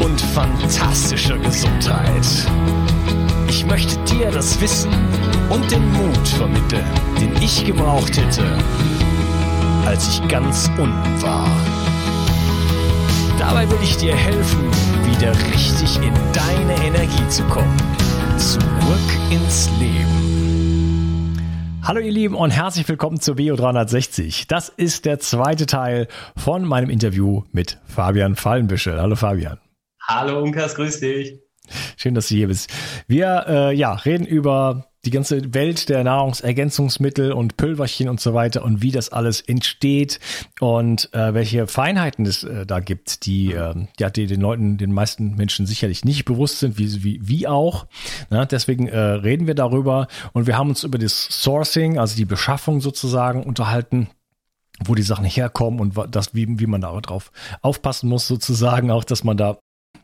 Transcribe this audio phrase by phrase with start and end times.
[0.00, 2.26] und fantastischer Gesundheit.
[3.48, 4.90] Ich möchte dir das Wissen
[5.50, 6.84] und den Mut vermitteln,
[7.20, 8.44] den ich gebraucht hätte,
[9.84, 11.48] als ich ganz unten war.
[13.38, 14.70] Dabei will ich dir helfen,
[15.04, 17.76] wieder richtig in deine Energie zu kommen.
[18.38, 18.60] Zurück
[19.30, 20.26] ins Leben.
[21.82, 24.48] Hallo ihr Lieben und herzlich willkommen zur Bio 360.
[24.48, 29.00] Das ist der zweite Teil von meinem Interview mit Fabian Fallenbüschel.
[29.00, 29.58] Hallo Fabian.
[30.08, 31.40] Hallo Unkas, grüß dich.
[31.96, 32.70] Schön, dass du hier bist.
[33.08, 38.64] Wir äh, ja, reden über die ganze Welt der Nahrungsergänzungsmittel und Pülverchen und so weiter
[38.64, 40.20] und wie das alles entsteht
[40.60, 44.92] und äh, welche Feinheiten es äh, da gibt, die äh, ja die den Leuten, den
[44.92, 47.86] meisten Menschen sicherlich nicht bewusst sind, wie wie, wie auch.
[48.30, 48.46] Ne?
[48.48, 52.80] Deswegen äh, reden wir darüber und wir haben uns über das Sourcing, also die Beschaffung
[52.80, 54.08] sozusagen unterhalten
[54.84, 59.04] wo die Sachen herkommen und das, wie, wie man da drauf aufpassen muss, sozusagen, auch,
[59.04, 59.56] dass man da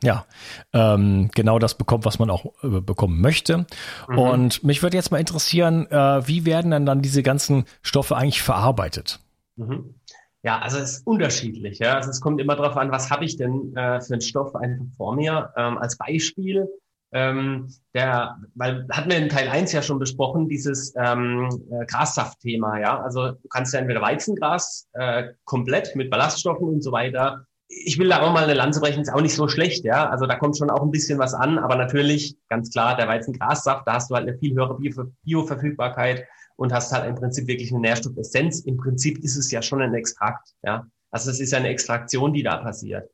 [0.03, 0.27] ja,
[0.73, 3.67] ähm, genau das bekommt, was man auch äh, bekommen möchte.
[4.09, 4.19] Mhm.
[4.19, 8.43] Und mich würde jetzt mal interessieren, äh, wie werden denn dann diese ganzen Stoffe eigentlich
[8.43, 9.21] verarbeitet?
[9.57, 9.95] Mhm.
[10.43, 11.79] Ja, also es ist unterschiedlich.
[11.79, 11.95] Ja.
[11.95, 14.87] Also es kommt immer darauf an, was habe ich denn äh, für einen Stoff einfach
[14.97, 15.53] vor mir.
[15.57, 16.69] Ähm, als Beispiel,
[17.13, 22.81] ähm, der, weil hatten wir in Teil 1 ja schon besprochen, dieses ähm, äh, Grassaft-Thema.
[22.81, 27.47] Ja, also du kannst ja entweder Weizengras äh, komplett mit Ballaststoffen und so weiter
[27.85, 30.09] ich will da auch mal eine Lanze brechen, ist auch nicht so schlecht, ja.
[30.09, 33.87] Also da kommt schon auch ein bisschen was an, aber natürlich, ganz klar, der Weizengrassaft,
[33.87, 34.79] da hast du halt eine viel höhere
[35.25, 38.61] Bioverfügbarkeit und hast halt im Prinzip wirklich eine Nährstoffessenz.
[38.61, 40.87] Im Prinzip ist es ja schon ein Extrakt, ja.
[41.11, 43.11] Also es ist ja eine Extraktion, die da passiert.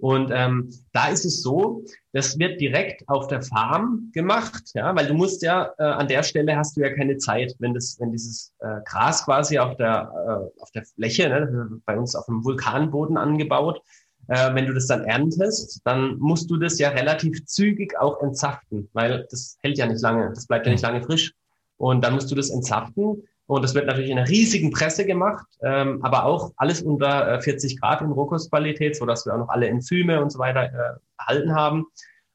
[0.00, 5.06] Und ähm, da ist es so, das wird direkt auf der Farm gemacht, ja, weil
[5.06, 8.10] du musst ja äh, an der Stelle hast du ja keine Zeit, wenn das, wenn
[8.10, 12.42] dieses äh, Gras quasi auf der äh, auf der Fläche, ne, bei uns auf dem
[12.44, 13.82] Vulkanboden angebaut,
[14.28, 18.88] äh, wenn du das dann erntest, dann musst du das ja relativ zügig auch entsaften,
[18.94, 21.34] weil das hält ja nicht lange, das bleibt ja nicht lange frisch.
[21.76, 23.22] Und dann musst du das entsaften.
[23.50, 27.40] Und das wird natürlich in einer riesigen Presse gemacht, ähm, aber auch alles unter äh,
[27.40, 30.98] 40 Grad in Rohkostqualität, so dass wir auch noch alle Enzyme und so weiter äh,
[31.18, 31.86] erhalten haben.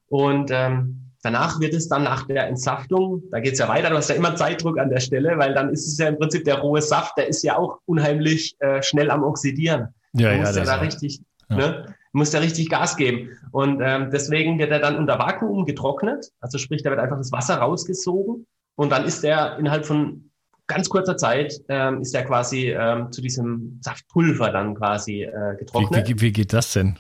[0.10, 3.96] Und ähm, danach wird es dann nach der Entsaftung, da geht es ja weiter, du
[3.96, 6.60] hast ja immer Zeitdruck an der Stelle, weil dann ist es ja im Prinzip der
[6.60, 9.94] rohe Saft, der ist ja auch unheimlich äh, schnell am Oxidieren.
[10.12, 11.56] Ja, ja, das ja da richtig, ja.
[11.56, 13.30] ne, muss ja richtig Gas geben.
[13.54, 17.32] Und ähm, deswegen wird er dann unter Vakuum getrocknet, also sprich, da wird einfach das
[17.32, 18.46] Wasser rausgesogen
[18.76, 20.30] und dann ist er innerhalb von
[20.68, 26.08] ganz kurzer Zeit ähm, ist er quasi ähm, zu diesem Saftpulver dann quasi äh, getrocknet.
[26.08, 27.00] Wie, wie, wie geht das denn?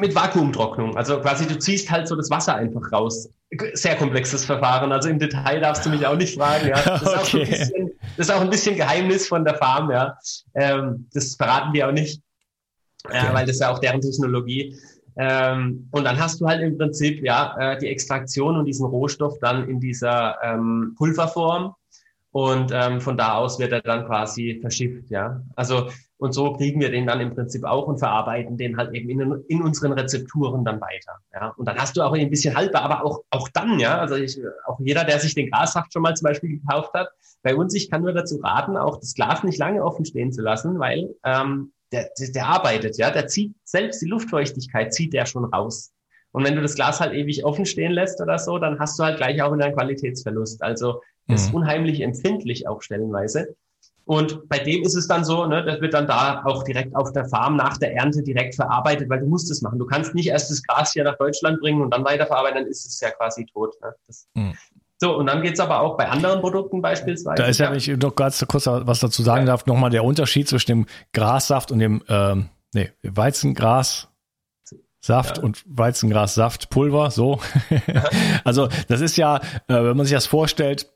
[0.00, 0.96] Mit Vakuumtrocknung.
[0.96, 3.28] Also quasi du ziehst halt so das Wasser einfach raus.
[3.72, 4.92] Sehr komplexes Verfahren.
[4.92, 6.68] Also im Detail darfst du mich auch nicht fragen.
[6.68, 6.78] Ja.
[7.00, 9.90] Das, ist, auch so ein bisschen, das ist auch ein bisschen Geheimnis von der Farm.
[9.90, 10.16] Ja.
[10.54, 12.22] Ähm, das verraten wir auch nicht,
[13.04, 13.26] okay.
[13.26, 14.76] äh, weil das ist ja auch deren Technologie.
[15.16, 19.38] Ähm, und dann hast du halt im Prinzip ja äh, die Extraktion und diesen Rohstoff
[19.40, 21.74] dann in dieser ähm, Pulverform.
[22.38, 25.42] Und ähm, von da aus wird er dann quasi verschifft, ja.
[25.56, 25.88] Also
[26.18, 29.44] und so kriegen wir den dann im Prinzip auch und verarbeiten den halt eben in,
[29.48, 31.16] in unseren Rezepturen dann weiter.
[31.34, 31.52] Ja.
[31.56, 34.38] Und dann hast du auch ein bisschen haltbar, aber auch, auch dann, ja, also ich,
[34.66, 37.08] auch jeder, der sich den Grassaft schon mal zum Beispiel gekauft hat,
[37.42, 40.40] bei uns, ich kann nur dazu raten, auch das Glas nicht lange offen stehen zu
[40.40, 45.26] lassen, weil ähm, der, der, der arbeitet, ja, der zieht selbst die Luftfeuchtigkeit, zieht der
[45.26, 45.92] schon raus.
[46.30, 49.02] Und wenn du das Glas halt ewig offen stehen lässt oder so, dann hast du
[49.02, 50.62] halt gleich auch einen Qualitätsverlust.
[50.62, 51.56] Also das ist mhm.
[51.56, 53.54] unheimlich empfindlich auch stellenweise.
[54.08, 57.12] Und bei dem ist es dann so, ne, das wird dann da auch direkt auf
[57.12, 59.78] der Farm nach der Ernte direkt verarbeitet, weil du musst es machen.
[59.78, 62.86] Du kannst nicht erst das Gras hier nach Deutschland bringen und dann weiterverarbeiten, dann ist
[62.86, 63.74] es ja quasi tot.
[63.82, 63.94] Ne?
[64.06, 64.54] Das, mhm.
[65.00, 67.36] So, und dann geht's aber auch bei anderen Produkten beispielsweise.
[67.36, 69.52] Da ist ja, wenn ich noch ganz kurz was dazu sagen ja.
[69.52, 74.08] darf, nochmal der Unterschied zwischen dem Grassaft und dem ähm, nee, Weizengras.
[75.00, 75.44] Saft ja.
[75.44, 77.38] und Weizengrassaftpulver, so.
[78.44, 80.90] also das ist ja, äh, wenn man sich das vorstellt,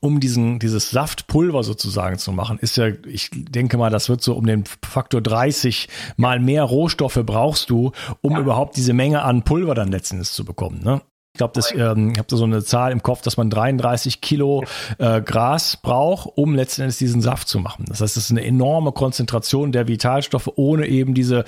[0.00, 4.34] um diesen, dieses Saftpulver sozusagen zu machen, ist ja, ich denke mal, das wird so
[4.34, 8.40] um den Faktor 30 mal mehr Rohstoffe brauchst du, um ja.
[8.40, 10.80] überhaupt diese Menge an Pulver dann letztendlich zu bekommen.
[10.82, 11.00] Ne?
[11.32, 14.20] Ich glaube, das, ähm, ich habe da so eine Zahl im Kopf, dass man 33
[14.20, 14.64] Kilo
[14.98, 17.84] äh, Gras braucht, um letztendlich diesen Saft zu machen.
[17.88, 21.44] Das heißt, es ist eine enorme Konzentration der Vitalstoffe, ohne eben diese,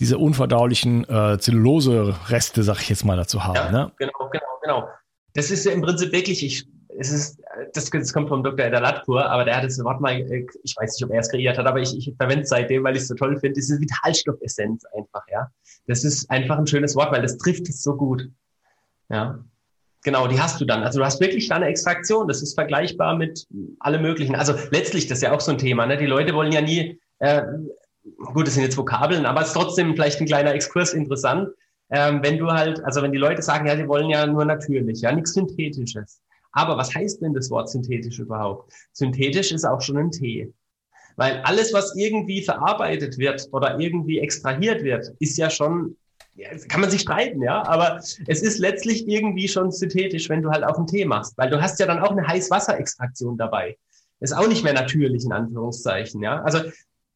[0.00, 3.56] diese unverdaulichen äh, Zellulose-Reste, sag ich jetzt mal, dazu haben.
[3.56, 3.92] Ja, ne?
[3.98, 4.88] Genau, genau, genau.
[5.34, 6.66] Das ist ja im Prinzip wirklich, ich
[6.98, 7.40] es ist,
[7.74, 8.66] das, das kommt vom Dr.
[8.66, 11.58] Edalatpur, aber der hat das Wort mal, äh, ich weiß nicht, ob er es kreiert
[11.58, 14.84] hat, aber ich, ich verwende es seitdem, weil ich es so toll finde, diese Vitalstoffessenz
[14.96, 15.50] einfach, ja.
[15.86, 18.28] Das ist einfach ein schönes Wort, weil das trifft es so gut.
[19.08, 19.38] Ja.
[20.04, 20.84] Genau, die hast du dann.
[20.84, 22.28] Also du hast wirklich dann eine Extraktion.
[22.28, 23.46] Das ist vergleichbar mit
[23.80, 24.36] allem Möglichen.
[24.36, 25.86] Also letztlich, das ist ja auch so ein Thema.
[25.86, 25.96] Ne?
[25.96, 27.42] Die Leute wollen ja nie, äh,
[28.32, 31.48] gut, das sind jetzt Vokabeln, aber es ist trotzdem vielleicht ein kleiner Exkurs interessant.
[31.90, 35.00] Ähm, wenn du halt, also wenn die Leute sagen, ja, sie wollen ja nur natürlich,
[35.00, 36.20] ja, nichts Synthetisches.
[36.56, 38.72] Aber was heißt denn das Wort synthetisch überhaupt?
[38.92, 40.54] Synthetisch ist auch schon ein Tee.
[41.16, 45.96] Weil alles, was irgendwie verarbeitet wird oder irgendwie extrahiert wird, ist ja schon,
[46.68, 50.64] kann man sich streiten, ja, aber es ist letztlich irgendwie schon synthetisch, wenn du halt
[50.64, 53.76] auch einen Tee machst, weil du hast ja dann auch eine Heißwasserextraktion dabei.
[54.20, 56.42] Ist auch nicht mehr natürlich, in Anführungszeichen, ja.
[56.42, 56.60] Also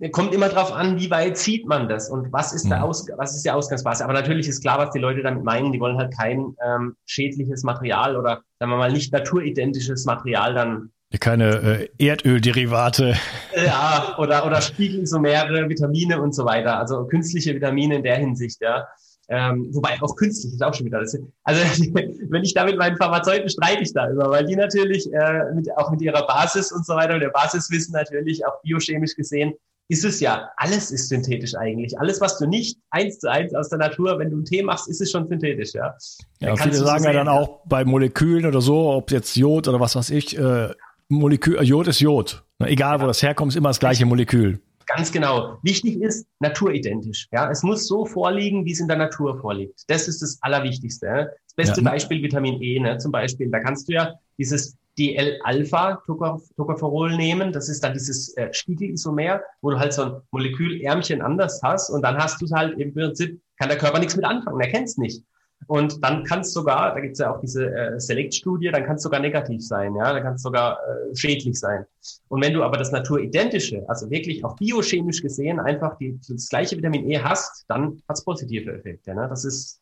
[0.08, 2.84] kommt immer drauf an, wie weit zieht man das und was ist, der mhm.
[2.84, 4.02] Aus, was ist die Ausgangsbasis.
[4.02, 5.72] Aber natürlich ist klar, was die Leute damit meinen.
[5.72, 10.90] Die wollen halt kein ähm, schädliches Material oder, sagen wir mal, nicht naturidentisches Material dann.
[11.18, 13.16] Keine äh, Erdölderivate.
[13.54, 16.78] Ja, oder, oder Spiegelisomere, Vitamine und so weiter.
[16.78, 18.86] Also künstliche Vitamine in der Hinsicht, ja.
[19.28, 21.16] Ähm, wobei auch künstlich ist auch schon wieder das.
[21.44, 21.62] Also
[21.94, 25.68] wenn ich da mit meinen Pharmazeuten streite ich da immer, weil die natürlich äh, mit,
[25.76, 29.54] auch mit ihrer Basis und so weiter und der Basiswissen natürlich auch biochemisch gesehen
[29.90, 31.98] ist es ja, alles ist synthetisch eigentlich.
[31.98, 34.88] Alles, was du nicht eins zu eins aus der Natur, wenn du einen Tee machst,
[34.88, 35.96] ist es schon synthetisch, ja.
[36.38, 39.96] Ja, viele sagen ja dann auch bei Molekülen oder so, ob jetzt Jod oder was
[39.96, 40.68] weiß ich, äh,
[41.08, 42.44] Molekül, äh, Jod ist Jod.
[42.60, 43.02] egal, ja.
[43.02, 44.60] wo das herkommt, ist immer das gleiche Molekül.
[44.86, 45.58] Ganz genau.
[45.64, 47.26] Wichtig ist naturidentisch.
[47.32, 49.82] Ja, es muss so vorliegen, wie es in der Natur vorliegt.
[49.88, 51.32] Das ist das Allerwichtigste.
[51.46, 51.90] Das beste ja.
[51.90, 53.50] Beispiel Vitamin E, ne, zum Beispiel.
[53.50, 57.52] Da kannst du ja dieses DL-Alpha-Tocopherol nehmen.
[57.52, 62.02] Das ist dann dieses äh, Spiegelisomer, wo du halt so ein Molekülärmchen anders hast und
[62.02, 64.88] dann hast du es halt im Prinzip, kann der Körper nichts mit anfangen, er kennt
[64.88, 65.24] es nicht.
[65.66, 68.96] Und dann kann es sogar, da gibt es ja auch diese äh, Select-Studie, dann kann
[68.96, 71.84] es sogar negativ sein, ja, dann kann es sogar äh, schädlich sein.
[72.28, 76.76] Und wenn du aber das naturidentische, also wirklich auch biochemisch gesehen, einfach die, das gleiche
[76.76, 79.14] Vitamin E hast, dann hat es positive Effekte.
[79.14, 79.26] Ne?
[79.28, 79.80] Das ist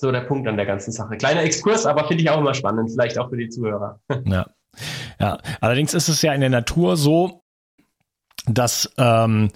[0.00, 1.16] so der Punkt an der ganzen Sache.
[1.16, 4.00] Kleiner Exkurs, aber finde ich auch immer spannend, vielleicht auch für die Zuhörer.
[4.24, 4.46] Ja.
[5.18, 7.42] Ja, allerdings ist es ja in der Natur so,
[8.46, 9.50] dass ähm,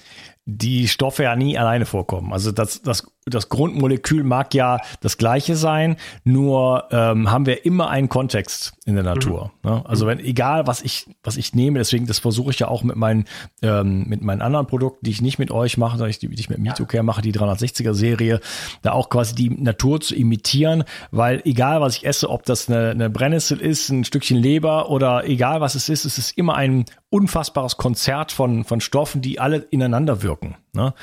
[0.44, 2.32] die Stoffe ja nie alleine vorkommen.
[2.32, 7.88] Also das, das das Grundmolekül mag ja das gleiche sein, nur ähm, haben wir immer
[7.88, 9.50] einen Kontext in der Natur.
[9.62, 9.70] Mhm.
[9.70, 9.82] Ne?
[9.86, 12.96] Also wenn egal was ich was ich nehme, deswegen das versuche ich ja auch mit
[12.96, 13.24] meinen
[13.62, 16.50] ähm, mit meinen anderen Produkten, die ich nicht mit euch mache, sondern die, die ich
[16.50, 18.40] mit Mitocare mache, die 360er Serie,
[18.82, 22.90] da auch quasi die Natur zu imitieren, weil egal was ich esse, ob das eine,
[22.90, 26.84] eine Brennnessel ist, ein Stückchen Leber oder egal was es ist, es ist immer ein
[27.08, 30.56] unfassbares Konzert von von Stoffen, die alle ineinander wirken.
[30.74, 30.94] Ne?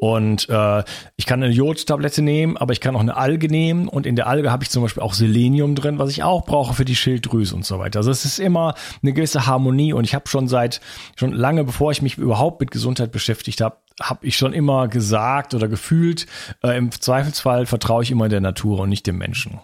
[0.00, 0.82] Und äh,
[1.16, 4.26] ich kann eine Jodtablette nehmen, aber ich kann auch eine Alge nehmen und in der
[4.26, 7.54] Alge habe ich zum Beispiel auch Selenium drin, was ich auch brauche für die Schilddrüse
[7.54, 8.00] und so weiter.
[8.00, 10.80] Also es ist immer eine gewisse Harmonie und ich habe schon seit
[11.16, 15.54] schon lange, bevor ich mich überhaupt mit Gesundheit beschäftigt habe, habe ich schon immer gesagt
[15.54, 16.26] oder gefühlt,
[16.62, 19.60] äh, im Zweifelsfall vertraue ich immer der Natur und nicht dem Menschen.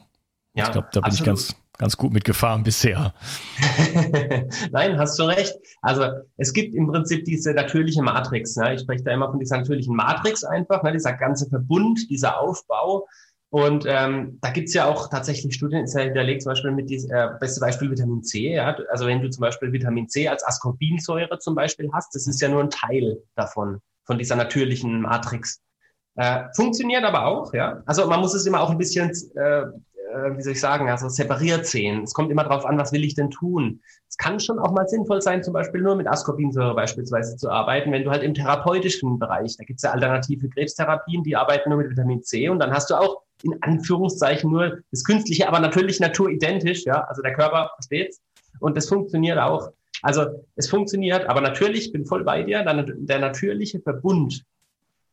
[0.55, 1.21] Ja, ich glaube, da bin absolut.
[1.21, 3.15] ich ganz ganz gut mitgefahren bisher.
[4.73, 5.55] Nein, hast schon recht.
[5.83, 6.07] Also
[6.37, 8.57] es gibt im Prinzip diese natürliche Matrix.
[8.57, 8.75] Ne?
[8.75, 10.93] Ich spreche da immer von dieser natürlichen Matrix einfach, ne?
[10.93, 13.07] dieser ganze Verbund, dieser Aufbau.
[13.51, 17.11] Und ähm, da gibt's ja auch tatsächlich Studien, ist ja hinterlegt, zum Beispiel mit diesem,
[17.13, 18.55] äh, beste Beispiel Vitamin C.
[18.55, 18.77] Ja?
[18.91, 22.49] Also wenn du zum Beispiel Vitamin C als Ascorbinsäure zum Beispiel hast, das ist ja
[22.49, 25.61] nur ein Teil davon, von dieser natürlichen Matrix.
[26.17, 27.83] Äh, funktioniert aber auch, ja.
[27.87, 29.67] Also man muss es immer auch ein bisschen äh,
[30.17, 32.03] äh, wie soll ich sagen, also separiert sehen.
[32.03, 33.81] Es kommt immer darauf an, was will ich denn tun.
[34.09, 37.93] Es kann schon auch mal sinnvoll sein, zum Beispiel nur mit Ascorbinsäure beispielsweise zu arbeiten,
[37.93, 41.79] wenn du halt im therapeutischen Bereich, da gibt es ja alternative Krebstherapien, die arbeiten nur
[41.79, 46.01] mit Vitamin C und dann hast du auch in Anführungszeichen nur das Künstliche, aber natürlich
[46.01, 48.23] naturidentisch, ja, also der Körper versteht's
[48.61, 49.73] und das funktioniert auch.
[50.03, 54.45] Also es funktioniert, aber natürlich, bin voll bei dir, dann der natürliche Verbund,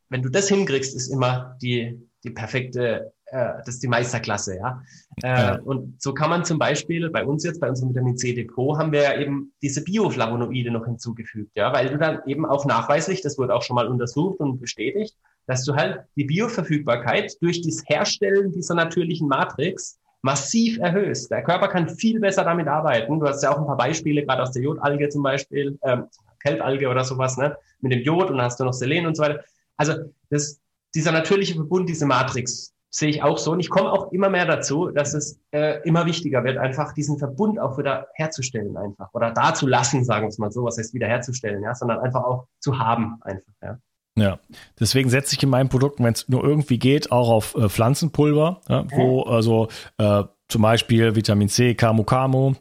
[0.10, 4.84] wenn du das hinkriegst, ist immer die, die perfekte äh, das ist die Meisterklasse, ja.
[5.24, 5.60] Äh, ja.
[5.62, 8.92] Und so kann man zum Beispiel bei uns jetzt, bei unserem Vitamin C Depot, haben
[8.92, 13.38] wir ja eben diese Bioflavonoide noch hinzugefügt, ja, weil du dann eben auch nachweislich, das
[13.40, 18.52] wurde auch schon mal untersucht und bestätigt, dass du halt die Bioverfügbarkeit durch das Herstellen
[18.52, 21.32] dieser natürlichen Matrix massiv erhöhst.
[21.32, 23.20] Der Körper kann viel besser damit arbeiten.
[23.20, 26.06] Du hast ja auch ein paar Beispiele, gerade aus der Jodalge zum Beispiel, ähm,
[26.40, 29.24] Keltalge oder sowas, ne, mit dem Jod und dann hast du noch Selen und so
[29.24, 29.44] weiter.
[29.76, 29.94] Also
[30.30, 30.62] das,
[30.94, 33.52] dieser natürliche Verbund, diese Matrix, sehe ich auch so.
[33.52, 37.18] Und ich komme auch immer mehr dazu, dass es äh, immer wichtiger wird, einfach diesen
[37.18, 39.10] Verbund auch wieder herzustellen einfach.
[39.14, 42.00] Oder da zu lassen, sagen wir es mal so, was heißt wieder herzustellen, ja, sondern
[42.00, 43.78] einfach auch zu haben einfach, ja.
[44.16, 44.38] Ja,
[44.80, 48.62] deswegen setze ich in meinen Produkten, wenn es nur irgendwie geht, auch auf äh, Pflanzenpulver,
[48.70, 52.54] ja, wo also äh, zum Beispiel Vitamin C, Camu Camu,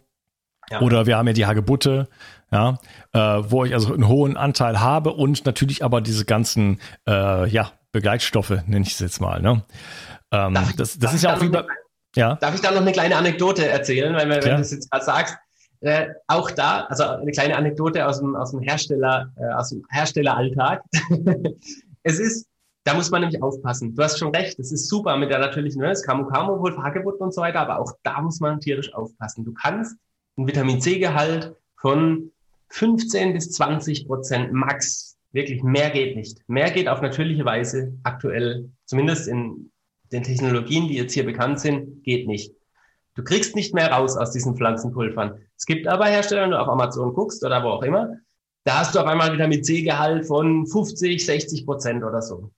[0.70, 0.80] ja.
[0.80, 2.08] oder wir haben ja die Hagebutte,
[2.50, 2.78] ja,
[3.12, 7.72] äh, wo ich also einen hohen Anteil habe und natürlich aber diese ganzen äh, ja,
[7.92, 9.42] Begleitstoffe, nenne ich es jetzt mal.
[9.42, 9.62] Ne?
[10.32, 11.64] Ähm, darf das das ist ja auch wie bei,
[12.16, 12.36] ja.
[12.36, 15.36] Darf ich da noch eine kleine Anekdote erzählen, weil wenn du das jetzt gerade sagst,
[15.80, 19.84] äh, auch da, also eine kleine Anekdote aus dem, aus dem Hersteller, äh, aus dem
[19.90, 20.82] Herstelleralltag.
[22.04, 22.46] es ist,
[22.84, 23.94] da muss man nämlich aufpassen.
[23.94, 26.76] Du hast schon recht, das ist super mit der natürlichen, ne, das Camu Camu, wohl
[26.76, 29.44] Hagebutt und so weiter, aber auch da muss man tierisch aufpassen.
[29.44, 29.96] Du kannst
[30.36, 32.30] ein Vitamin C-Gehalt von
[32.68, 36.38] 15 bis 20 Prozent max, wirklich mehr geht nicht.
[36.48, 39.71] Mehr geht auf natürliche Weise aktuell, zumindest in
[40.12, 42.54] den Technologien, die jetzt hier bekannt sind, geht nicht.
[43.14, 45.38] Du kriegst nicht mehr raus aus diesen Pflanzenpulvern.
[45.57, 48.16] Es gibt aber Hersteller, wenn du auf Amazon guckst oder wo auch immer,
[48.64, 52.50] da hast du auf einmal Vitamin C-Gehalt von 50, 60 Prozent oder so.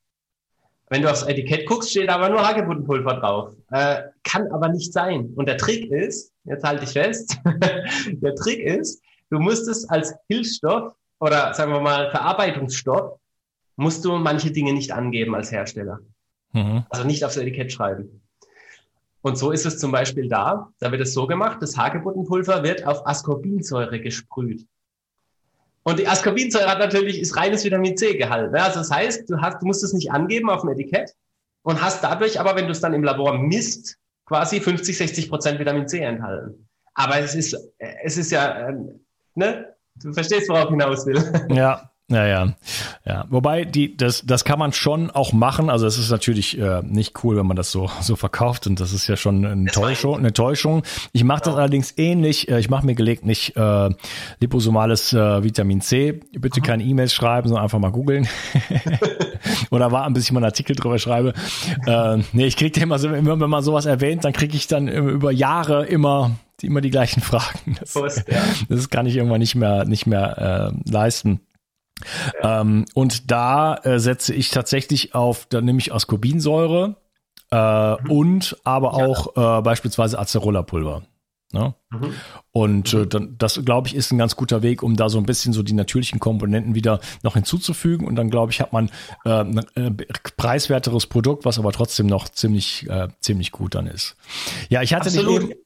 [0.90, 3.54] Wenn du aufs Etikett guckst, steht aber nur Hagebuttenpulver drauf.
[3.70, 5.32] Äh, kann aber nicht sein.
[5.34, 7.38] Und der Trick ist, jetzt halte ich fest,
[8.06, 13.18] der Trick ist, du musst es als Hilfsstoff oder sagen wir mal Verarbeitungsstoff,
[13.76, 16.00] musst du manche Dinge nicht angeben als Hersteller.
[16.54, 16.84] Mhm.
[16.88, 18.22] Also nicht aufs Etikett schreiben.
[19.20, 20.68] Und so ist es zum Beispiel da.
[20.78, 24.66] Da wird es so gemacht, das Hagebuttenpulver wird auf Ascorbinsäure gesprüht.
[25.82, 28.52] Und die Ascorbinsäure hat natürlich, ist reines Vitamin C-Gehalt.
[28.52, 28.62] Ne?
[28.62, 31.14] Also das heißt, du, hast, du musst es nicht angeben auf dem Etikett
[31.62, 35.58] und hast dadurch aber, wenn du es dann im Labor misst, quasi 50, 60 Prozent
[35.58, 36.68] Vitamin C enthalten.
[36.94, 38.74] Aber es ist, es ist ja, äh,
[39.34, 39.74] ne?
[39.96, 41.22] Du verstehst, worauf ich hinaus will.
[41.54, 42.54] Ja, ja, ja,
[43.06, 43.24] ja.
[43.30, 45.70] Wobei die, das, das kann man schon auch machen.
[45.70, 48.92] Also es ist natürlich äh, nicht cool, wenn man das so so verkauft und das
[48.92, 50.18] ist ja schon eine Täuschung.
[50.18, 50.82] Eine Täuschung.
[51.12, 52.48] Ich mache das allerdings ähnlich.
[52.50, 53.88] Äh, ich mache mir gelegentlich äh,
[54.38, 56.12] liposomales äh, Vitamin C.
[56.12, 58.28] Bitte keine E-Mails schreiben, sondern einfach mal googeln
[59.70, 61.32] oder warten, bis ich mal einen Artikel drüber schreibe.
[61.86, 64.88] Äh, nee, ich kriege immer so, immer wenn man sowas erwähnt, dann kriege ich dann
[64.88, 67.76] über Jahre immer die, immer die gleichen Fragen.
[67.80, 68.42] Das, Post, ja.
[68.68, 71.40] das kann ich irgendwann nicht mehr nicht mehr äh, leisten.
[72.42, 76.96] Ähm, und da äh, setze ich tatsächlich auf, da nehme ich Ascorbinsäure
[77.50, 78.10] äh, mhm.
[78.10, 81.02] und aber auch äh, beispielsweise Acerola-Pulver.
[81.54, 81.72] Ne?
[81.90, 82.14] Mhm.
[82.50, 85.24] Und äh, dann, das, glaube ich, ist ein ganz guter Weg, um da so ein
[85.24, 88.08] bisschen so die natürlichen Komponenten wieder noch hinzuzufügen.
[88.08, 88.90] Und dann, glaube ich, hat man
[89.24, 89.90] äh, ein äh,
[90.36, 94.16] preiswerteres Produkt, was aber trotzdem noch ziemlich, äh, ziemlich gut dann ist.
[94.68, 95.42] Ja, ich hatte Absolut.
[95.42, 95.60] dich eben,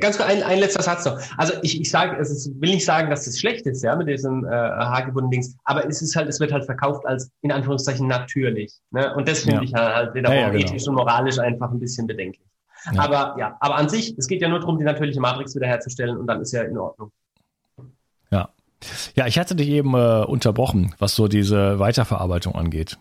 [0.00, 1.20] ganz kurz ein, ein letzter Satz noch.
[1.36, 4.08] Also ich, ich sage, es ist, will nicht sagen, dass das schlecht ist, ja, mit
[4.08, 8.06] diesem äh, haargebundenen Dings, aber es ist halt, es wird halt verkauft als in Anführungszeichen
[8.06, 8.74] natürlich.
[8.90, 9.14] Ne?
[9.14, 9.62] Und das finde ja.
[9.62, 10.66] ich halt, halt wieder ja, ja, genau.
[10.66, 12.46] ethisch und moralisch einfach ein bisschen bedenklich.
[12.96, 16.26] Aber ja, aber an sich, es geht ja nur darum, die natürliche Matrix wiederherzustellen und
[16.26, 17.10] dann ist ja in Ordnung.
[18.30, 18.50] Ja.
[19.14, 22.98] Ja, ich hatte dich eben äh, unterbrochen, was so diese Weiterverarbeitung angeht.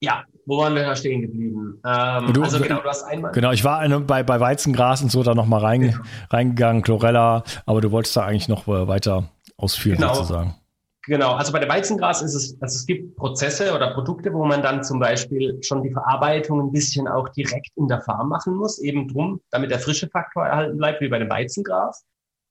[0.00, 1.78] Ja, wo waren wir da stehen geblieben?
[1.84, 3.32] Ähm, du, also genau, du hast einmal.
[3.32, 6.00] Genau, ich war eine, bei, bei Weizengras und so da nochmal rein, ja.
[6.30, 9.28] reingegangen, Chlorella, aber du wolltest da eigentlich noch äh, weiter
[9.58, 10.14] ausführen genau.
[10.14, 10.54] sozusagen.
[11.06, 14.62] Genau, also bei der Weizengras ist es, also es gibt Prozesse oder Produkte, wo man
[14.62, 18.78] dann zum Beispiel schon die Verarbeitung ein bisschen auch direkt in der Farm machen muss,
[18.78, 22.04] eben drum, damit der frische Faktor erhalten bleibt, wie bei dem Weizengras.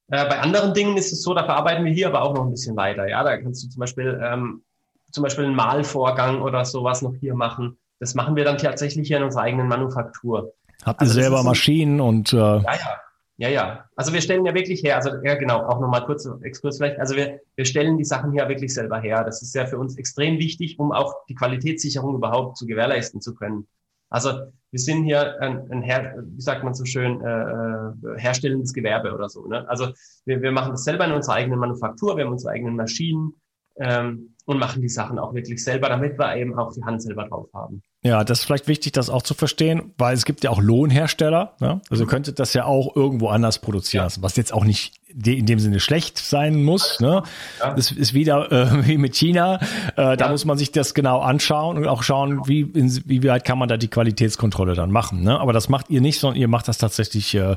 [0.08, 2.50] Äh, bei anderen Dingen ist es so, da verarbeiten wir hier aber auch noch ein
[2.50, 3.08] bisschen weiter.
[3.08, 4.62] Ja, da kannst du zum Beispiel ähm,
[5.10, 7.78] zum Beispiel einen Mahlvorgang oder sowas noch hier machen.
[8.00, 10.54] Das machen wir dann tatsächlich hier in unserer eigenen Manufaktur.
[10.84, 13.00] Habt ihr also selber Maschinen und äh ja, ja.
[13.40, 13.84] Ja, ja.
[13.94, 16.98] Also wir stellen ja wirklich her, also ja genau, auch nochmal kurz Exkurs vielleicht.
[16.98, 19.22] Also wir, wir stellen die Sachen hier wirklich selber her.
[19.22, 23.36] Das ist ja für uns extrem wichtig, um auch die Qualitätssicherung überhaupt zu gewährleisten zu
[23.36, 23.68] können.
[24.10, 24.30] Also
[24.72, 29.14] wir sind hier ein, ein Her wie sagt man so schön, äh, äh, herstellendes Gewerbe
[29.14, 29.46] oder so.
[29.46, 29.68] Ne?
[29.68, 29.92] Also
[30.24, 33.34] wir, wir machen das selber in unserer eigenen Manufaktur, wir haben unsere eigenen Maschinen
[33.80, 37.26] ähm, und machen die Sachen auch wirklich selber, damit wir eben auch die Hand selber
[37.28, 37.82] drauf haben.
[38.02, 41.56] Ja, das ist vielleicht wichtig, das auch zu verstehen, weil es gibt ja auch Lohnhersteller.
[41.60, 41.80] Ne?
[41.90, 42.08] Also mhm.
[42.08, 45.80] könntet das ja auch irgendwo anders produzieren lassen, was jetzt auch nicht in dem Sinne
[45.80, 47.00] schlecht sein muss.
[47.00, 47.24] Ne?
[47.58, 47.74] Ja.
[47.74, 49.58] Das ist wieder äh, wie mit China.
[49.96, 50.28] Äh, da ja.
[50.28, 53.88] muss man sich das genau anschauen und auch schauen, wie inwieweit kann man da die
[53.88, 55.22] Qualitätskontrolle dann machen.
[55.22, 55.38] Ne?
[55.38, 57.56] Aber das macht ihr nicht, sondern ihr macht das tatsächlich äh,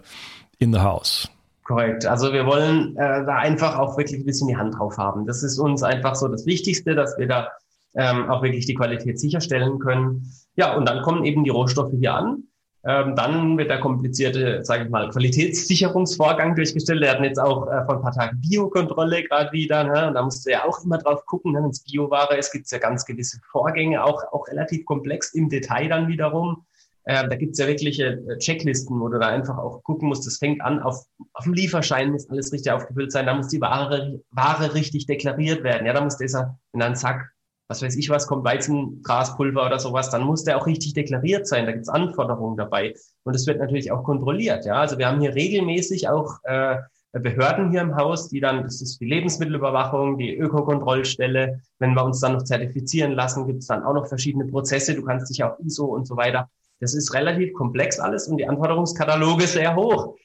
[0.57, 1.29] in the house.
[1.63, 2.06] Korrekt.
[2.06, 5.25] Also wir wollen äh, da einfach auch wirklich ein bisschen die Hand drauf haben.
[5.25, 7.50] Das ist uns einfach so das Wichtigste, dass wir da
[7.94, 10.32] ähm, auch wirklich die Qualität sicherstellen können.
[10.56, 12.44] Ja, und dann kommen eben die Rohstoffe hier an.
[12.84, 17.01] Ähm, dann wird der komplizierte, sage ich mal, Qualitätssicherungsvorgang durchgestellt.
[17.01, 19.84] Wir hatten jetzt auch äh, vor ein paar Tagen Biokontrolle gerade wieder.
[19.84, 20.08] Ne?
[20.08, 21.60] Und da musst du ja auch immer drauf gucken, ne?
[21.62, 25.48] wenn es Bioware ist, gibt es ja ganz gewisse Vorgänge, auch, auch relativ komplex im
[25.48, 26.65] Detail dann wiederum.
[27.05, 30.27] Ähm, da gibt es ja wirkliche äh, Checklisten, wo du da einfach auch gucken musst.
[30.27, 33.25] Das fängt an, auf, auf dem Lieferschein muss alles richtig aufgefüllt sein.
[33.25, 35.86] Da muss die Ware, Ware richtig deklariert werden.
[35.86, 37.31] Ja, da muss dieser in einen Sack
[37.72, 41.65] was weiß ich was, kommt Weizengraspulver oder sowas, dann muss der auch richtig deklariert sein.
[41.65, 42.93] Da gibt es Anforderungen dabei.
[43.24, 44.65] Und es wird natürlich auch kontrolliert.
[44.65, 46.75] Ja, also wir haben hier regelmäßig auch äh,
[47.13, 51.62] Behörden hier im Haus, die dann, das ist die Lebensmittelüberwachung, die Ökokontrollstelle.
[51.79, 54.93] Wenn wir uns dann noch zertifizieren lassen, gibt es dann auch noch verschiedene Prozesse.
[54.93, 56.50] Du kannst dich auch ISO und so weiter.
[56.81, 60.15] Das ist relativ komplex alles und die Anforderungskataloge sehr hoch.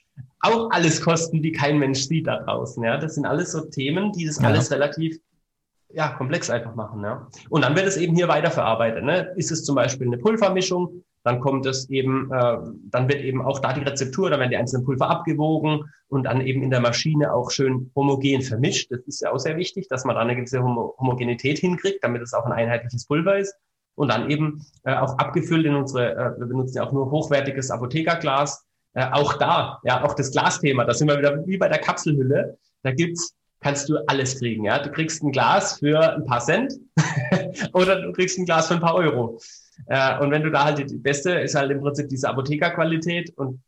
[0.40, 2.82] Auch alles Kosten, die kein Mensch sieht da draußen.
[2.82, 4.48] Ja, das sind alles so Themen, die das ja.
[4.48, 5.18] alles relativ
[5.92, 7.02] ja, komplex einfach machen.
[7.02, 7.28] Ja.
[7.50, 9.04] Und dann wird es eben hier weiterverarbeitet.
[9.04, 9.32] Ne?
[9.36, 12.58] Ist es zum Beispiel eine Pulvermischung, dann kommt es eben, äh,
[12.90, 16.40] dann wird eben auch da die Rezeptur, dann werden die einzelnen Pulver abgewogen und dann
[16.40, 18.92] eben in der Maschine auch schön homogen vermischt.
[18.92, 22.22] Das ist ja auch sehr wichtig, dass man da eine gewisse Homo Homogenität hinkriegt, damit
[22.22, 23.54] es auch ein einheitliches Pulver ist.
[23.96, 27.70] Und dann eben äh, auch abgefüllt in unsere, äh, wir benutzen ja auch nur hochwertiges
[27.70, 28.64] Apothekerglas.
[28.94, 32.56] Äh, auch da, ja, auch das Glasthema, da sind wir wieder wie bei der Kapselhülle.
[32.82, 34.64] Da gibt's kannst du alles kriegen.
[34.64, 34.78] Ja?
[34.78, 36.74] Du kriegst ein Glas für ein paar Cent
[37.72, 39.40] oder du kriegst ein Glas für ein paar Euro.
[39.86, 43.60] Äh, und wenn du da halt die beste ist halt im Prinzip diese Apothekerqualität und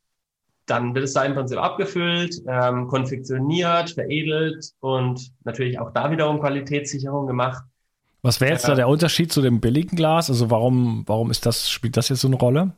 [0.67, 6.41] dann wird es da im Prinzip abgefüllt, ähm, konfektioniert, veredelt und natürlich auch da wiederum
[6.41, 7.65] Qualitätssicherung gemacht.
[8.23, 10.31] Was wäre jetzt äh, da der Unterschied zu dem billigen Glas?
[10.31, 12.73] Also warum, warum ist das, spielt das jetzt so eine Rolle?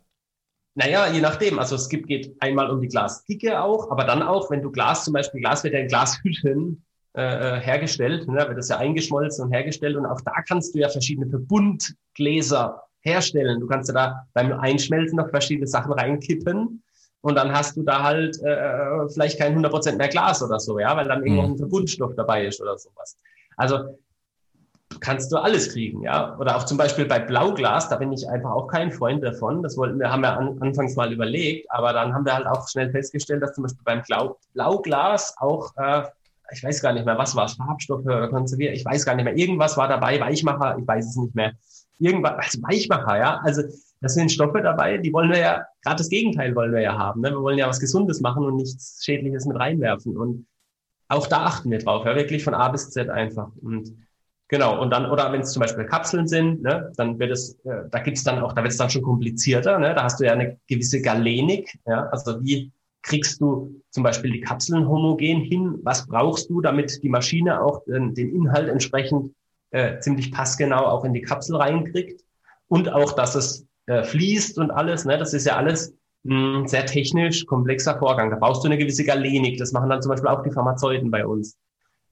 [0.75, 1.59] Naja, je nachdem.
[1.59, 5.05] Also es gibt, geht einmal um die Glasdicke auch, aber dann auch, wenn du Glas,
[5.05, 6.85] zum Beispiel Glas wird ja in Glashütten
[7.17, 10.79] äh, äh, hergestellt, ne, wird das ja eingeschmolzen und hergestellt und auch da kannst du
[10.79, 13.59] ja verschiedene Verbundgläser herstellen.
[13.59, 16.85] Du kannst ja da beim Einschmelzen noch verschiedene Sachen reinkippen
[17.23, 20.79] und dann hast du da halt äh, äh vielleicht kein 100% mehr Glas oder so,
[20.79, 21.55] ja, weil dann irgendwo mhm.
[21.55, 23.17] ein Verbundstoff dabei ist oder sowas.
[23.57, 23.99] Also
[24.99, 26.37] kannst du alles kriegen, ja.
[26.39, 29.63] Oder auch zum Beispiel bei Blauglas, da bin ich einfach auch kein Freund davon.
[29.63, 32.69] Das wollten wir, haben wir an, anfangs mal überlegt, aber dann haben wir halt auch
[32.69, 36.03] schnell festgestellt, dass zum Beispiel beim Blau, Blauglas auch äh,
[36.53, 39.25] ich weiß gar nicht mehr, was war es, Farbstoffe oder konserviert, ich weiß gar nicht
[39.25, 41.53] mehr, irgendwas war dabei, Weichmacher, ich weiß es nicht mehr.
[41.99, 43.63] Irgendwas, also Weichmacher, ja, also
[44.01, 47.21] das sind Stoffe dabei, die wollen wir ja, gerade das Gegenteil wollen wir ja haben.
[47.21, 47.31] Ne?
[47.31, 50.17] Wir wollen ja was Gesundes machen und nichts Schädliches mit reinwerfen.
[50.17, 50.47] Und
[51.09, 53.51] auch da achten wir drauf, ja, wirklich von A bis Z einfach.
[53.61, 53.95] Und
[54.51, 57.89] genau, und dann, oder wenn es zum Beispiel Kapseln sind, ne, dann wird es, äh,
[57.91, 59.95] da gibt's dann auch, da wird es dann schon komplizierter, ne?
[59.95, 62.71] Da hast du ja eine gewisse Galenik, ja, also wie
[63.03, 65.79] kriegst du zum Beispiel die Kapseln homogen hin?
[65.83, 69.35] Was brauchst du, damit die Maschine auch den, den Inhalt entsprechend
[69.71, 72.23] äh, ziemlich passgenau auch in die Kapsel reinkriegt?
[72.69, 75.05] Und auch, dass es äh, fließt und alles.
[75.05, 75.19] Ne?
[75.19, 78.31] Das ist ja alles ein sehr technisch komplexer Vorgang.
[78.31, 79.59] Da brauchst du eine gewisse Galenik.
[79.59, 81.57] Das machen dann zum Beispiel auch die Pharmazeuten bei uns.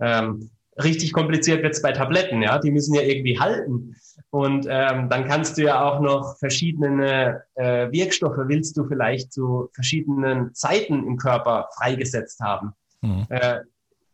[0.00, 0.50] Ähm,
[0.82, 2.58] richtig kompliziert wird's bei Tabletten, ja.
[2.58, 3.96] Die müssen ja irgendwie halten.
[4.30, 9.70] Und ähm, dann kannst du ja auch noch verschiedene äh, Wirkstoffe, willst du vielleicht zu
[9.72, 12.72] verschiedenen Zeiten im Körper freigesetzt haben.
[13.00, 13.26] Mhm.
[13.30, 13.60] Äh,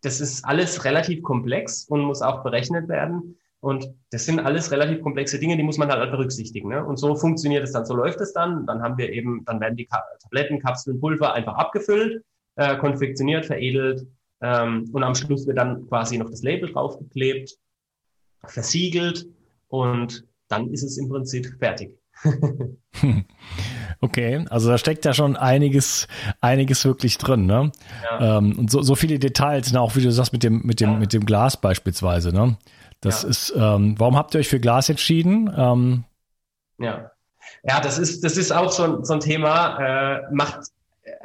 [0.02, 3.36] das ist alles relativ komplex und muss auch berechnet werden.
[3.60, 6.68] Und das sind alles relativ komplexe Dinge, die muss man halt berücksichtigen.
[6.68, 6.84] Ne?
[6.84, 8.66] Und so funktioniert es dann, so läuft es dann.
[8.66, 9.88] Dann haben wir eben, dann werden die
[10.22, 12.22] Tabletten, Kapseln, Pulver einfach abgefüllt,
[12.56, 14.06] äh, konfektioniert, veredelt
[14.40, 17.56] ähm, und am Schluss wird dann quasi noch das Label draufgeklebt
[18.46, 19.26] versiegelt
[19.68, 21.98] und dann ist es im Prinzip fertig.
[24.00, 26.08] Okay, also da steckt ja schon einiges,
[26.42, 27.72] einiges wirklich drin, ne?
[28.02, 28.38] Ja.
[28.38, 29.80] Ähm, und so, so viele Details, ne?
[29.80, 30.96] auch wie du sagst, mit dem, mit dem, ja.
[30.98, 32.58] mit dem Glas beispielsweise, ne?
[33.00, 33.28] Das ja.
[33.30, 35.50] ist, ähm, warum habt ihr euch für Glas entschieden?
[35.56, 36.04] Ähm,
[36.78, 37.10] ja.
[37.62, 40.66] Ja, das ist, das ist auch so, so ein Thema, äh, macht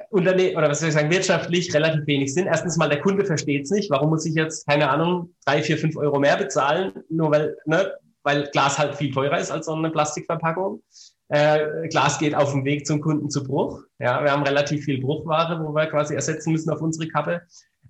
[0.09, 2.47] Unternehmen oder was soll ich sagen, wirtschaftlich relativ wenig Sinn.
[2.47, 3.89] Erstens mal, der Kunde versteht es nicht.
[3.89, 7.93] Warum muss ich jetzt, keine Ahnung, drei, vier, fünf Euro mehr bezahlen, nur weil, ne,
[8.23, 10.81] weil Glas halt viel teurer ist als so eine Plastikverpackung.
[11.29, 13.83] Äh, Glas geht auf dem Weg zum Kunden zu Bruch.
[13.99, 17.41] Ja, wir haben relativ viel Bruchware, wo wir quasi ersetzen müssen auf unsere Kappe.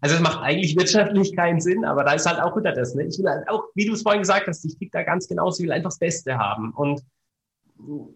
[0.01, 2.95] Also es macht eigentlich wirtschaftlich keinen Sinn, aber da ist halt auch wieder das.
[2.95, 3.05] Ne?
[3.05, 5.49] Ich will halt auch, wie du es vorhin gesagt hast, ich krieg da ganz genau,
[5.49, 6.71] ich will einfach das Beste haben.
[6.73, 7.01] Und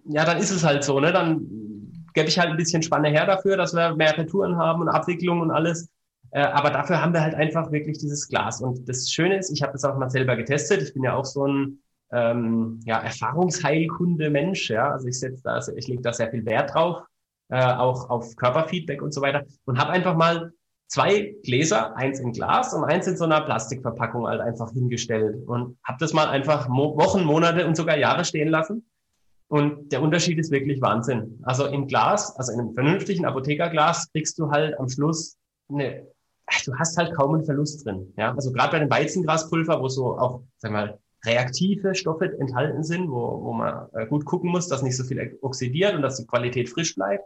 [0.06, 1.14] ja, dann ist es halt so, ne?
[1.14, 1.48] Dann
[2.14, 5.42] gebe ich halt ein bisschen Spanne her dafür, dass wir mehr Retouren haben und Abwicklung
[5.42, 5.90] und alles.
[6.32, 8.62] Äh, aber dafür haben wir halt einfach wirklich dieses Glas.
[8.62, 10.82] Und das Schöne ist, ich habe das auch mal selber getestet.
[10.82, 11.80] Ich bin ja auch so ein
[12.12, 14.70] ähm, ja, Erfahrungsheilkunde Mensch.
[14.70, 14.92] Ja?
[14.92, 17.04] Also ich setze da, ich lege da sehr viel Wert drauf,
[17.50, 19.46] äh, auch auf Körperfeedback und so weiter.
[19.66, 20.52] Und habe einfach mal
[20.88, 25.78] zwei Gläser, eins in Glas und eins in so einer Plastikverpackung halt einfach hingestellt und
[25.84, 28.86] habe das mal einfach Wochen, Monate und sogar Jahre stehen lassen.
[29.48, 31.40] Und der Unterschied ist wirklich Wahnsinn.
[31.44, 35.38] Also im Glas, also in einem vernünftigen Apothekerglas, kriegst du halt am Schluss
[35.70, 36.08] eine,
[36.66, 38.14] du hast halt kaum einen Verlust drin.
[38.18, 43.10] Ja, also gerade bei dem Weizengraspulver, wo so auch, sag mal, reaktive Stoffe enthalten sind,
[43.10, 46.28] wo, wo man äh, gut gucken muss, dass nicht so viel oxidiert und dass die
[46.28, 47.24] Qualität frisch bleibt,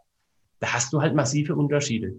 [0.60, 2.14] da hast du halt massive Unterschiede.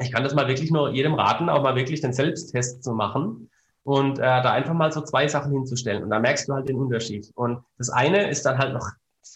[0.00, 3.48] Ich kann das mal wirklich nur jedem raten, auch mal wirklich den Selbsttest zu machen
[3.84, 6.76] und äh, da einfach mal so zwei Sachen hinzustellen und da merkst du halt den
[6.76, 7.30] Unterschied.
[7.34, 8.88] Und das eine ist dann halt noch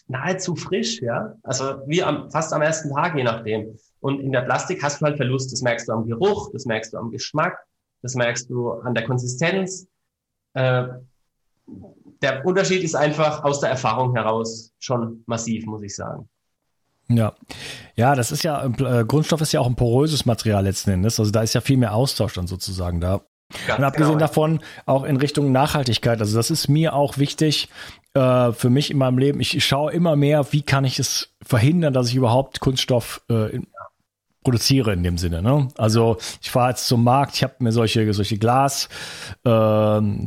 [0.07, 3.77] nahezu frisch, ja, also wie am, fast am ersten Tag, je nachdem.
[4.01, 5.51] Und in der Plastik hast du halt Verlust.
[5.51, 7.57] Das merkst du am Geruch, das merkst du am Geschmack,
[8.01, 9.87] das merkst du an der Konsistenz.
[10.53, 10.87] Äh,
[12.21, 16.27] der Unterschied ist einfach aus der Erfahrung heraus schon massiv, muss ich sagen.
[17.07, 17.33] Ja,
[17.95, 21.19] ja, das ist ja, äh, Grundstoff ist ja auch ein poröses Material letzten Endes.
[21.19, 23.21] Also da ist ja viel mehr Austausch dann sozusagen da.
[23.65, 24.19] Ganz und abgesehen genau.
[24.19, 26.19] davon auch in Richtung Nachhaltigkeit.
[26.19, 27.69] Also das ist mir auch wichtig
[28.13, 29.39] äh, für mich in meinem Leben.
[29.39, 33.67] Ich, schaue immer mehr, wie kann ich es verhindern, dass ich überhaupt Kunststoff äh, in,
[34.43, 35.41] produziere in dem Sinne.
[35.41, 35.67] Ne?
[35.77, 38.87] Also ich fahre jetzt zum Markt, ich habe mir solche solche Glas
[39.43, 39.49] äh,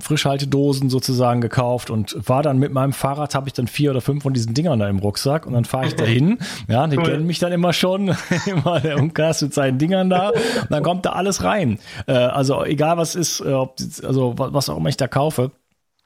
[0.01, 4.23] Frischhaltedosen sozusagen gekauft und war dann mit meinem Fahrrad habe ich dann vier oder fünf
[4.23, 6.39] von diesen Dingern da im Rucksack und dann fahre ich dahin.
[6.69, 7.05] Ja, die cool.
[7.05, 8.15] kennen mich dann immer schon,
[8.47, 11.79] immer der Umkast mit seinen Dingern da und dann kommt da alles rein.
[12.07, 15.53] Äh, also egal was ist, äh, ob, also was auch immer ich da kaufe.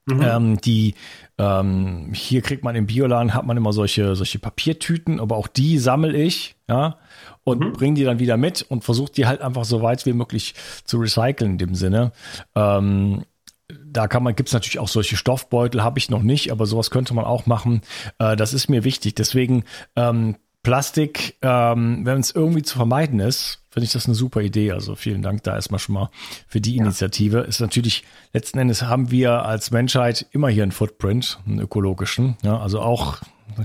[0.06, 0.22] Mhm.
[0.22, 0.94] Ähm, die
[1.36, 5.78] ähm, hier kriegt man im Bioladen hat man immer solche solche Papiertüten, aber auch die
[5.78, 6.98] sammel ich, ja,
[7.42, 7.72] und mhm.
[7.72, 10.98] bringe die dann wieder mit und versuche die halt einfach so weit wie möglich zu
[10.98, 12.12] recyceln in dem Sinne.
[12.54, 13.24] Ähm,
[13.68, 17.14] da kann man, gibt's natürlich auch solche Stoffbeutel, habe ich noch nicht, aber sowas könnte
[17.14, 17.80] man auch machen.
[18.18, 19.14] Äh, das ist mir wichtig.
[19.16, 19.64] Deswegen
[19.96, 24.72] ähm, Plastik, ähm, wenn es irgendwie zu vermeiden ist, finde ich das eine super Idee.
[24.72, 26.10] Also vielen Dank da erstmal schon mal
[26.48, 27.36] für die Initiative.
[27.36, 27.44] Ja.
[27.44, 28.02] Ist natürlich,
[28.32, 32.36] letzten Endes haben wir als Menschheit immer hier einen Footprint, einen ökologischen.
[32.42, 33.18] Ja, also auch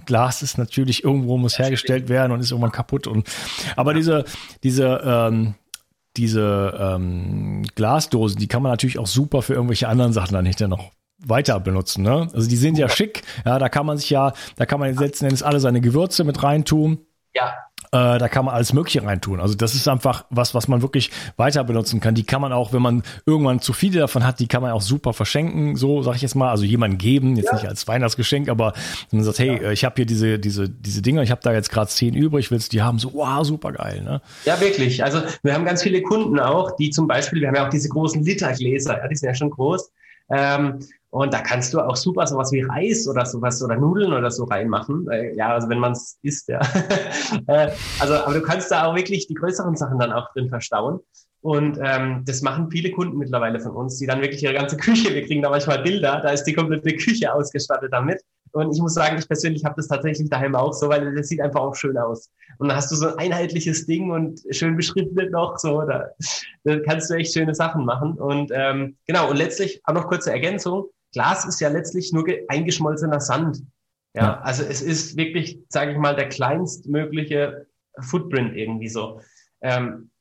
[0.05, 3.07] Glas ist natürlich irgendwo muss hergestellt werden und ist irgendwann kaputt.
[3.07, 3.27] Und
[3.75, 4.23] aber diese,
[4.61, 5.55] diese, ähm,
[6.17, 10.67] diese ähm, Glasdosen, die kann man natürlich auch super für irgendwelche anderen Sachen dann hinterher
[10.67, 10.91] noch
[11.25, 12.03] weiter benutzen.
[12.03, 12.27] Ne?
[12.33, 13.23] Also die sind ja schick.
[13.45, 16.41] Ja, da kann man sich ja, da kann man letzten Endes alle seine Gewürze mit
[16.43, 16.99] reintun.
[17.35, 17.53] Ja.
[17.93, 19.41] Äh, da kann man alles Mögliche reintun.
[19.41, 22.15] Also das ist einfach was, was man wirklich weiter benutzen kann.
[22.15, 24.81] Die kann man auch, wenn man irgendwann zu viele davon hat, die kann man auch
[24.81, 25.75] super verschenken.
[25.75, 27.55] So sage ich jetzt mal, also jemandem geben, jetzt ja.
[27.55, 28.71] nicht als Weihnachtsgeschenk, aber
[29.09, 29.71] wenn man sagt, hey, ja.
[29.71, 32.71] ich habe hier diese diese diese Dinger, ich habe da jetzt gerade zehn übrig, willst
[32.71, 32.97] du die haben?
[32.97, 34.01] So, wow, super geil.
[34.03, 34.21] Ne?
[34.45, 35.03] Ja, wirklich.
[35.03, 37.89] Also wir haben ganz viele Kunden auch, die zum Beispiel, wir haben ja auch diese
[37.89, 39.91] großen Litergläser, ja, die sind ja schon groß.
[40.33, 40.79] Ähm,
[41.11, 44.45] und da kannst du auch super sowas wie Reis oder sowas oder Nudeln oder so
[44.45, 45.09] reinmachen.
[45.11, 46.61] Äh, ja, also wenn man es isst, ja.
[47.47, 47.69] äh,
[47.99, 51.01] also, aber du kannst da auch wirklich die größeren Sachen dann auch drin verstauen.
[51.41, 55.13] Und ähm, das machen viele Kunden mittlerweile von uns, die dann wirklich ihre ganze Küche,
[55.13, 58.21] wir kriegen da manchmal Bilder, da ist die komplette Küche ausgestattet damit.
[58.53, 61.41] Und ich muss sagen, ich persönlich habe das tatsächlich daheim auch so, weil das sieht
[61.41, 62.29] einfach auch schön aus.
[62.57, 66.09] Und dann hast du so ein einheitliches Ding und schön beschriftet noch, so, da,
[66.63, 68.13] da kannst du echt schöne Sachen machen.
[68.13, 70.89] Und ähm, genau, und letztlich auch noch kurze Ergänzung.
[71.11, 73.63] Glas ist ja letztlich nur eingeschmolzener Sand.
[74.13, 74.41] Ja, ja.
[74.41, 77.67] also es ist wirklich, sage ich mal, der kleinstmögliche
[77.99, 79.21] Footprint irgendwie so.
[79.61, 80.11] Ähm,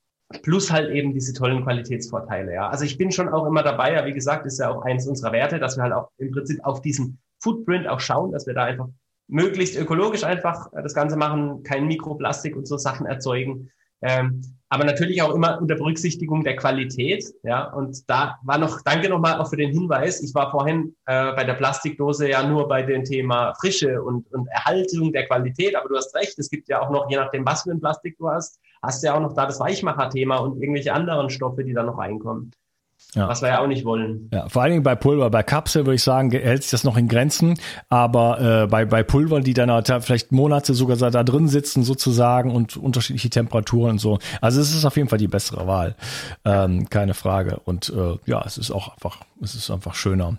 [0.43, 2.55] plus halt eben diese tollen Qualitätsvorteile.
[2.55, 3.95] Ja, also ich bin schon auch immer dabei.
[3.95, 6.65] Ja, wie gesagt, ist ja auch eins unserer Werte, dass wir halt auch im Prinzip
[6.65, 8.89] auf diesen Footprint auch schauen, dass wir da einfach
[9.27, 13.71] möglichst ökologisch einfach das Ganze machen, kein Mikroplastik und so Sachen erzeugen.
[14.03, 17.25] Ähm, aber natürlich auch immer unter Berücksichtigung der Qualität.
[17.43, 20.23] Ja, und da war noch, danke nochmal auch für den Hinweis.
[20.23, 24.47] Ich war vorhin äh, bei der Plastikdose ja nur bei dem Thema Frische und, und
[24.47, 27.65] Erhaltung der Qualität, aber du hast recht, es gibt ja auch noch, je nachdem, was
[27.65, 30.93] für ein Plastik du hast, hast du ja auch noch da das Weichmacher-Thema und irgendwelche
[30.93, 32.53] anderen Stoffe, die da noch reinkommen.
[33.15, 33.29] Ja.
[33.29, 34.29] Was wir ja auch nicht wollen.
[34.33, 36.97] Ja, vor allen Dingen bei Pulver, bei Kapsel würde ich sagen, hält sich das noch
[36.97, 37.59] in Grenzen.
[37.89, 42.77] Aber äh, bei, bei Pulvern, die dann vielleicht Monate sogar da drin sitzen sozusagen und
[42.77, 44.21] unterschiedliche Temperaturen und so.
[44.41, 45.97] Also es ist auf jeden Fall die bessere Wahl.
[46.45, 47.61] Ähm, keine Frage.
[47.65, 50.39] Und äh, ja, es ist auch einfach, es ist einfach schöner.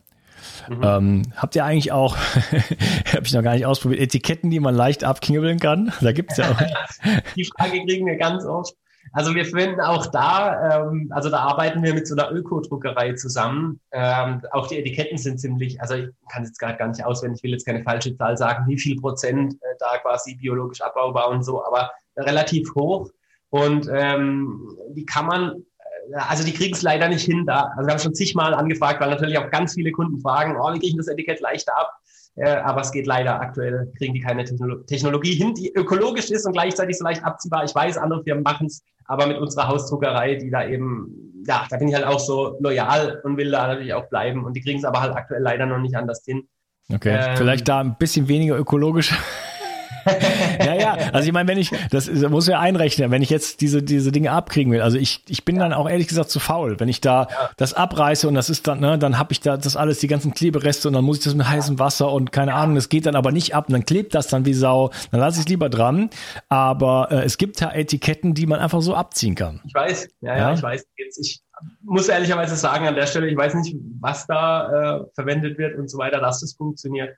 [0.70, 0.82] Mhm.
[0.84, 2.16] Ähm, habt ihr eigentlich auch,
[3.14, 5.92] habe ich noch gar nicht ausprobiert, Etiketten, die man leicht abknibbeln kann?
[6.02, 6.58] Da gibt's ja auch.
[7.36, 8.76] die Frage kriegen wir ganz oft.
[9.14, 13.80] Also wir finden auch da, ähm, also da arbeiten wir mit so einer Ökodruckerei zusammen.
[13.92, 17.44] Ähm, auch die Etiketten sind ziemlich, also ich kann jetzt gerade gar nicht auswendig, ich
[17.44, 21.44] will jetzt keine falsche Zahl sagen, wie viel Prozent äh, da quasi biologisch abbaubar und
[21.44, 23.10] so, aber relativ hoch.
[23.50, 25.66] Und ähm, die kann man,
[26.14, 27.72] also die kriegen es leider nicht hin da.
[27.76, 30.80] Also wir haben schon zigmal angefragt, weil natürlich auch ganz viele Kunden fragen, oh, wie
[30.80, 31.92] kriege ich das Etikett leichter ab?
[32.36, 36.54] Äh, aber es geht leider aktuell, kriegen die keine Technologie hin, die ökologisch ist und
[36.54, 37.66] gleichzeitig so leicht abziehbar.
[37.66, 41.78] Ich weiß, andere Firmen machen es, aber mit unserer Hausdruckerei, die da eben, ja, da
[41.78, 44.46] bin ich halt auch so loyal und will da natürlich auch bleiben.
[44.46, 46.48] Und die kriegen es aber halt aktuell leider noch nicht anders hin.
[46.94, 49.14] Okay, ähm, vielleicht da ein bisschen weniger ökologisch.
[50.66, 50.98] ja, ja.
[51.14, 54.32] Also ich meine, wenn ich, das, muss ja einrechnen, wenn ich jetzt diese, diese Dinge
[54.32, 54.82] abkriegen will.
[54.82, 56.80] Also ich, ich bin dann auch ehrlich gesagt zu faul.
[56.80, 57.50] Wenn ich da ja.
[57.58, 60.34] das abreiße und das ist dann, ne, dann habe ich da das alles, die ganzen
[60.34, 63.16] Klebereste und dann muss ich das mit heißem Wasser und keine Ahnung, das geht dann
[63.16, 64.92] aber nicht ab und dann klebt das dann wie Sau.
[65.12, 66.10] Dann lasse ich es lieber dran.
[66.50, 69.62] Aber äh, es gibt ja Etiketten, die man einfach so abziehen kann.
[69.66, 70.86] Ich weiß, ja, ja, ja ich weiß.
[70.98, 71.42] Jetzt, ich
[71.84, 75.90] muss ehrlicherweise sagen, an der Stelle, ich weiß nicht, was da äh, verwendet wird und
[75.90, 77.16] so weiter, dass das funktioniert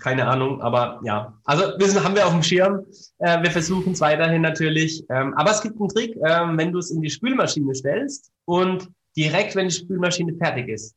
[0.00, 1.38] keine Ahnung, aber ja.
[1.44, 2.84] Also wissen haben wir auf dem Schirm.
[3.18, 5.04] Äh, wir versuchen es weiterhin natürlich.
[5.10, 8.88] Ähm, aber es gibt einen Trick, ähm, wenn du es in die Spülmaschine stellst und
[9.16, 10.94] direkt, wenn die Spülmaschine fertig ist.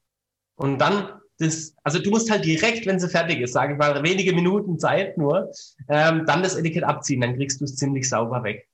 [0.55, 4.01] Und dann das, also du musst halt direkt, wenn sie fertig ist, sage ich mal,
[4.03, 5.51] wenige Minuten Zeit nur,
[5.89, 8.67] ähm, dann das Etikett abziehen, dann kriegst du es ziemlich sauber weg.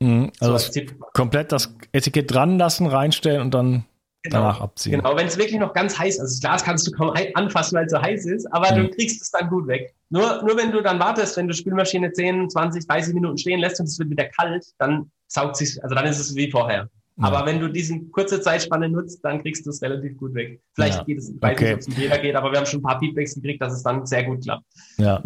[0.00, 3.84] Mhm, also so das komplett das Etikett dran lassen, reinstellen und dann
[4.24, 4.38] Genau.
[4.38, 5.00] danach abziehen.
[5.00, 6.20] Genau, wenn es wirklich noch ganz heiß ist.
[6.20, 8.82] Also das Glas kannst du kaum anfassen, weil es so heiß ist, aber mhm.
[8.82, 9.94] du kriegst es dann gut weg.
[10.10, 13.78] Nur, nur wenn du dann wartest, wenn du Spülmaschine 10, 20, 30 Minuten stehen lässt
[13.78, 16.88] und es wird wieder kalt, dann saugt sich, also dann ist es wie vorher.
[17.20, 20.60] Aber wenn du diesen kurze Zeitspanne nutzt, dann kriegst du es relativ gut weg.
[20.74, 21.04] Vielleicht ja.
[21.04, 21.64] geht es, ich weiß okay.
[21.64, 23.82] nicht, ob es jeder geht, aber wir haben schon ein paar Feedbacks gekriegt, dass es
[23.82, 24.64] dann sehr gut klappt.
[24.98, 25.22] Ja.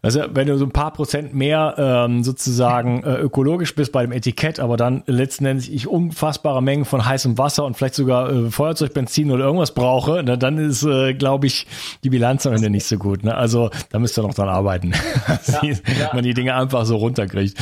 [0.00, 4.12] Also wenn du so ein paar Prozent mehr ähm, sozusagen äh, ökologisch bist bei dem
[4.12, 8.50] Etikett, aber dann letzten Endes ich unfassbare Mengen von heißem Wasser und vielleicht sogar äh,
[8.50, 11.66] Feuerzeugbenzin oder irgendwas brauche, ne, dann ist, äh, glaube ich,
[12.04, 13.24] die Bilanz am Ende nicht so gut.
[13.24, 13.34] Ne?
[13.34, 14.92] Also da müsst ihr noch dran arbeiten,
[15.62, 16.10] ja.
[16.12, 17.58] man die Dinge einfach so runterkriegt.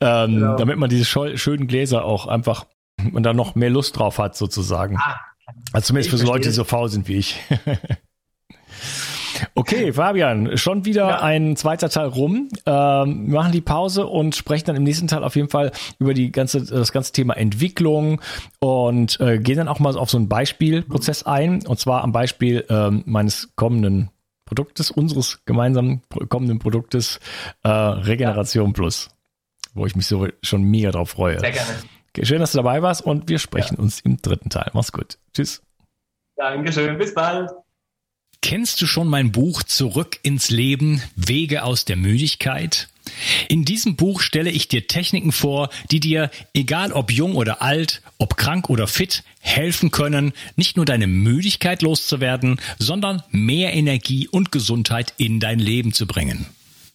[0.00, 0.56] Ähm, genau.
[0.56, 2.66] Damit man diese schönen Gläser auch einfach
[3.12, 4.96] und dann noch mehr Lust drauf hat, sozusagen.
[4.98, 5.20] Ah,
[5.72, 7.40] also zumindest für so Leute, die so faul sind wie ich.
[9.54, 11.20] Okay, Fabian, schon wieder ja.
[11.20, 12.48] ein zweiter Teil rum.
[12.66, 16.14] Ähm, wir machen die Pause und sprechen dann im nächsten Teil auf jeden Fall über
[16.14, 18.20] die ganze, das ganze Thema Entwicklung
[18.58, 21.66] und äh, gehen dann auch mal auf so einen Beispielprozess ein.
[21.66, 24.10] Und zwar am Beispiel ähm, meines kommenden
[24.44, 27.20] Produktes, unseres gemeinsamen kommenden Produktes
[27.62, 28.72] äh, Regeneration ja.
[28.72, 29.10] Plus,
[29.74, 31.38] wo ich mich so schon mega drauf freue.
[31.38, 31.74] Sehr gerne.
[32.10, 33.82] Okay, schön, dass du dabei warst und wir sprechen ja.
[33.82, 34.70] uns im dritten Teil.
[34.74, 35.18] Mach's gut.
[35.34, 35.62] Tschüss.
[36.36, 37.50] Dankeschön, bis bald.
[38.40, 42.88] Kennst du schon mein Buch Zurück ins Leben, Wege aus der Müdigkeit?
[43.48, 48.02] In diesem Buch stelle ich dir Techniken vor, die dir, egal ob jung oder alt,
[48.18, 54.52] ob krank oder fit, helfen können, nicht nur deine Müdigkeit loszuwerden, sondern mehr Energie und
[54.52, 56.46] Gesundheit in dein Leben zu bringen.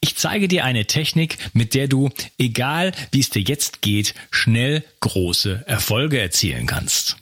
[0.00, 4.84] Ich zeige dir eine Technik, mit der du, egal wie es dir jetzt geht, schnell
[5.00, 7.16] große Erfolge erzielen kannst.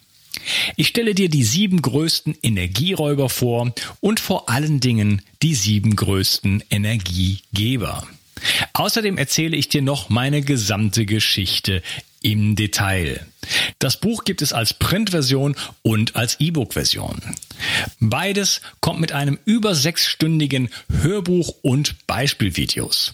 [0.75, 6.63] Ich stelle dir die sieben größten Energieräuber vor und vor allen Dingen die sieben größten
[6.69, 8.07] Energiegeber.
[8.73, 11.81] Außerdem erzähle ich dir noch meine gesamte Geschichte
[12.21, 13.25] im Detail.
[13.77, 17.21] Das Buch gibt es als Printversion und als E-Book-Version.
[17.99, 20.69] Beides kommt mit einem über sechsstündigen
[21.01, 23.13] Hörbuch und Beispielvideos.